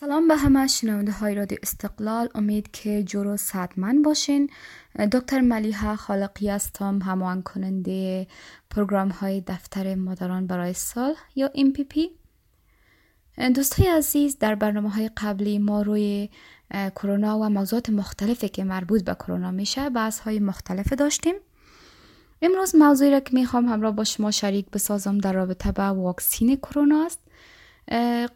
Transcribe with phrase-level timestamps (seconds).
[0.00, 4.50] سلام به همه شنونده های رادیو استقلال امید که جورو صحتمند باشین
[5.12, 8.26] دکتر ملیحه خالقی هستم همان کننده
[8.70, 11.48] پروگرام های دفتر مادران برای سال یا
[11.84, 12.10] پی
[13.54, 16.28] دوستای عزیز در برنامه های قبلی ما روی
[16.70, 21.34] کرونا و موضوعات مختلفی که مربوط به کرونا میشه بحث های مختلف داشتیم
[22.42, 27.08] امروز موضوعی را که می‌خوام همراه با شما شریک بسازم در رابطه با واکسین کرونا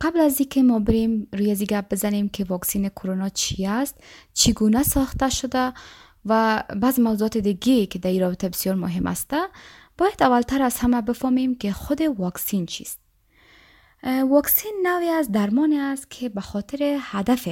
[0.00, 5.30] قبل از اینکه ما بریم روی گپ بزنیم که واکسین کرونا چی است چگونه ساخته
[5.30, 5.73] شده
[6.27, 9.30] و بعض موضوعات دیگه که در این رابطه بسیار مهم است
[9.98, 13.01] باید اولتر از همه بفهمیم که خود واکسین چیست.
[14.28, 17.48] واکسین نوعی از درمانی است که به خاطر هدف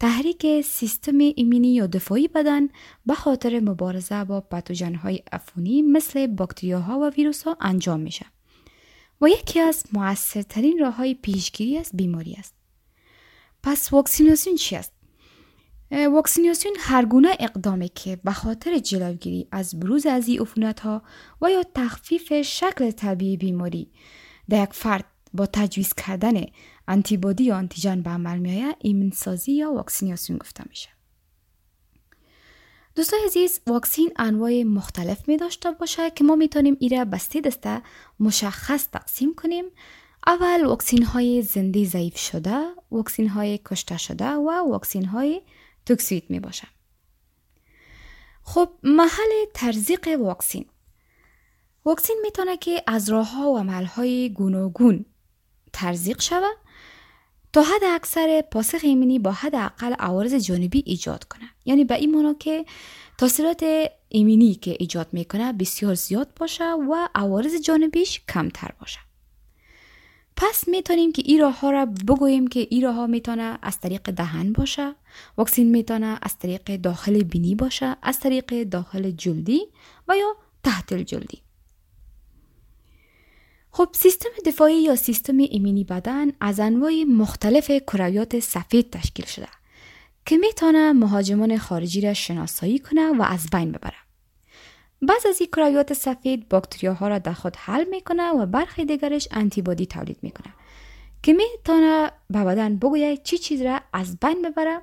[0.00, 2.68] تحریک سیستم ایمنی یا دفاعی بدن
[3.06, 8.26] به خاطر مبارزه با پتوژن های افونی مثل باکتریاها و ویروس ها انجام میشه.
[9.20, 12.54] و یکی از موثرترین راه های پیشگیری از بیماری است.
[13.62, 14.92] پس واکسیناسیون چی است؟
[15.90, 21.02] واکسیناسیون هر گونه اقدامی که به خاطر جلوگیری از بروز از عفونت ها
[21.42, 23.90] و یا تخفیف شکل طبیعی بیماری
[24.48, 26.44] در یک فرد با تجویز کردن
[26.88, 30.95] انتیبادی یا آنتیژن به عمل میآید ایمنسازی یا واکسیناسیون گفته میشه.
[32.96, 37.82] دوستای عزیز واکسین انواع مختلف می داشته باشه که ما می‌تونیم ایره بسته دسته
[38.20, 39.64] مشخص تقسیم کنیم.
[40.26, 45.42] اول واکسین های زنده ضعیف شده واکسین های کشته شده و واکسین های
[45.86, 46.68] توکسید می باشه
[48.42, 50.66] خب محل ترزیق واکسین.
[51.84, 55.04] واکسین می‌تونه که از راه ها و عمل های گوناگون
[55.72, 56.56] ترزیق شود
[57.56, 61.48] تا حد اکثر پاسخ ایمنی با حد اقل عوارض جانبی ایجاد کنه.
[61.64, 62.64] یعنی به این معنی که
[63.18, 63.64] تاثیرات
[64.08, 68.98] ایمنی که ایجاد می‌کنه بسیار زیاد باشه و عوارض جانبیش کمتر باشه.
[70.36, 74.10] پس می‌تونیم که این راه ها را بگوییم که این راه ها می‌تونه از طریق
[74.10, 74.94] دهن باشه
[75.36, 79.60] واکسین می‌تونه از طریق داخل بینی باشه از طریق داخل جلدی
[80.08, 81.42] و یا تحت الجلدی
[83.76, 89.48] خب سیستم دفاعی یا سیستم ایمنی بدن از انواع مختلف کرویات سفید تشکیل شده
[90.26, 93.96] که می‌تونه مهاجمان خارجی را شناسایی کنه و از بین ببره.
[95.02, 99.86] بعض از این کرویات سفید باکتریاها را در خود حل می‌کنه و برخی دیگرش انتیبادی
[99.86, 100.54] تولید می‌کنه
[101.22, 104.80] که می‌تونه به بدن بگوید چی چیز را از بین ببره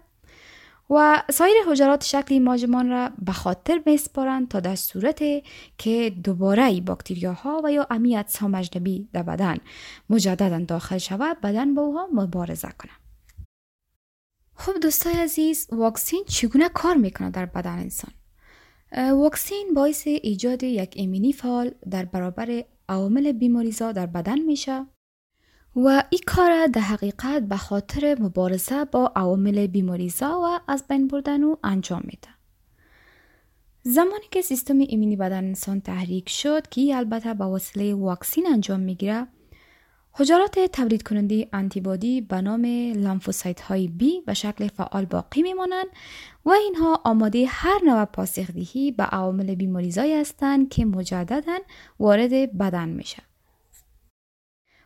[0.89, 5.19] و سایر حجرات شکلی ماجمان را به خاطر میسپارند تا در صورت
[5.77, 8.61] که دوباره باکتریاها و یا امیت ها
[9.13, 9.57] در بدن
[10.09, 12.91] مجددا داخل شود بدن با اوها مبارزه کنه.
[14.55, 18.11] خب دوستای عزیز واکسین چگونه کار می‌کنه در بدن انسان؟
[18.97, 24.85] واکسین باعث ایجاد یک ایمنی فعال در برابر عوامل بیماریزا در بدن میشه.
[25.75, 31.43] و این کار در حقیقت به خاطر مبارزه با عوامل بیماریزا و از بین بردن
[31.43, 32.27] او انجام میده.
[33.83, 39.27] زمانی که سیستم ایمنی بدن انسان تحریک شد که البته با وسیله واکسین انجام می‌گیره
[40.11, 45.87] حجرات تولید کننده انتیبادی به نام لامفوسایت های بی به شکل فعال باقی میمانند
[46.45, 51.59] و اینها آماده هر نوع پاسخدهی به عوامل بیماریزایی هستند که مجددا
[51.99, 53.23] وارد بدن میشه.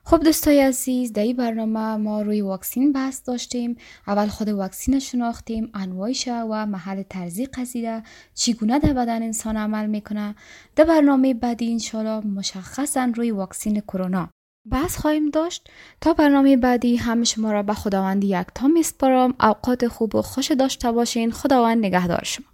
[0.10, 3.76] خب دوستای عزیز در این برنامه ما روی واکسین بحث داشتیم.
[4.08, 8.04] اول خود واکسین شناختیم انواعش و محل ترزیق قضیه
[8.34, 10.36] چگونه در بدن انسان عمل می‌کنه.
[10.76, 14.30] در برنامه بعدی انشالله مشخصا روی واکسین کرونا
[14.72, 15.70] بحث خواهیم داشت.
[16.02, 19.34] تا برنامه بعدی همه شما را به خداوند یک تا میسپارم.
[19.42, 21.32] اوقات خوب و خوش داشته باشین.
[21.32, 22.46] خداوند نگهدار شما.